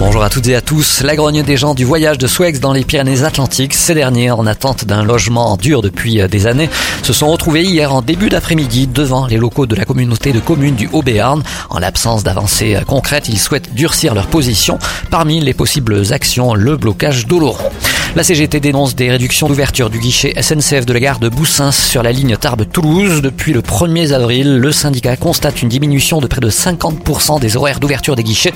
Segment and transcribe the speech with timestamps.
[0.00, 1.02] Bonjour à toutes et à tous.
[1.02, 3.74] La grogne des gens du voyage de Swex dans les Pyrénées-Atlantiques.
[3.74, 6.68] Ces derniers, en attente d'un logement dur depuis euh, des années,
[7.04, 10.74] se sont retrouvés hier en début d'après-midi devant les locaux de la communauté de communes
[10.74, 11.44] du Haut-Béarn.
[11.70, 14.80] En l'absence d'avancées euh, concrètes, ils souhaitent durcir leur position.
[15.10, 17.70] Parmi les possibles actions, le blocage d'Oloron.
[18.16, 22.00] La CGT dénonce des réductions d'ouverture du guichet SNCF de la gare de Boussins sur
[22.04, 23.22] la ligne Tarbes-Toulouse.
[23.22, 27.80] Depuis le 1er avril, le syndicat constate une diminution de près de 50% des horaires
[27.80, 28.52] d'ouverture des guichets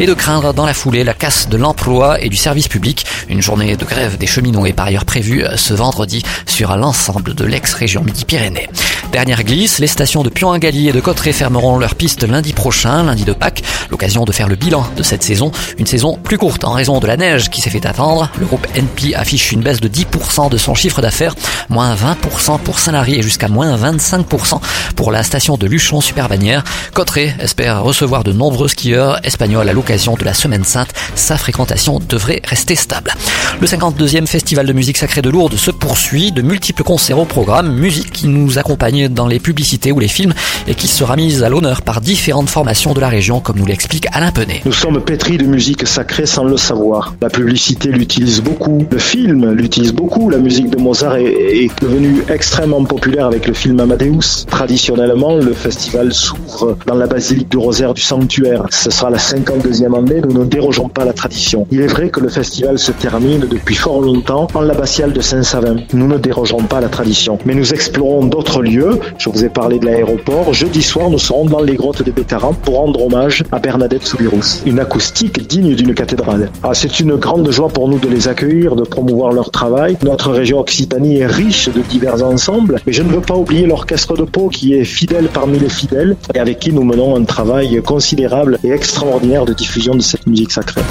[0.00, 3.04] et de craindre dans la foulée la casse de l'emploi et du service public.
[3.28, 7.44] Une journée de grève des cheminots est par ailleurs prévue ce vendredi sur l'ensemble de
[7.44, 8.70] l'ex-région Midi-Pyrénées.
[9.12, 13.24] Dernière glisse, les stations de Pion-Ingali et de Cotteret fermeront leurs pistes lundi prochain, lundi
[13.24, 16.72] de Pâques, l'occasion de faire le bilan de cette saison, une saison plus courte en
[16.72, 18.30] raison de la neige qui s'est fait attendre.
[18.40, 21.34] Le groupe NP affiche une baisse de 10% de son chiffre d'affaires,
[21.68, 24.60] moins 20% pour Saint-Lary et jusqu'à moins 25%
[24.96, 26.64] pour la station de Luchon Superbannière.
[26.94, 30.94] Cotteret espère recevoir de nombreux skieurs espagnols à l'occasion de la Semaine Sainte.
[31.16, 33.12] Sa fréquentation devrait rester stable.
[33.60, 37.74] Le 52e Festival de musique sacrée de Lourdes se poursuit, de multiples concerts au programme,
[37.74, 40.34] musique qui nous accompagne dans les publicités ou les films
[40.66, 44.06] et qui sera mise à l'honneur par différentes formations de la région, comme nous l'explique
[44.12, 44.62] Alain Penet.
[44.64, 47.14] Nous sommes pétris de musique sacrée sans le savoir.
[47.20, 50.30] La publicité l'utilise beaucoup, le film l'utilise beaucoup.
[50.30, 54.46] La musique de Mozart est, devenue extrêmement populaire avec le film Amadeus.
[54.48, 58.66] Traditionnellement, le festival s'ouvre dans la basilique du Rosaire du Sanctuaire.
[58.70, 61.66] Ce sera la 52e année, nous ne dérogeons pas la tradition.
[61.70, 65.76] Il est vrai que le festival se termine depuis fort longtemps en l'abbatiale de Saint-Savin.
[65.92, 69.78] Nous ne dérogeons pas la tradition, mais nous explorons d'autres lieux je vous ai parlé
[69.78, 70.52] de l'aéroport.
[70.52, 74.62] Jeudi soir, nous serons dans les grottes des Bétarans pour rendre hommage à Bernadette Soubirous.
[74.66, 76.50] Une acoustique digne d'une cathédrale.
[76.62, 79.96] Ah, c'est une grande joie pour nous de les accueillir, de promouvoir leur travail.
[80.02, 84.16] Notre région Occitanie est riche de divers ensembles, mais je ne veux pas oublier l'orchestre
[84.16, 87.80] de Pau qui est fidèle parmi les fidèles et avec qui nous menons un travail
[87.82, 90.82] considérable et extraordinaire de diffusion de cette musique sacrée.